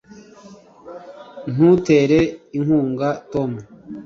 [1.51, 2.19] ntutere
[2.57, 3.51] inkunga tom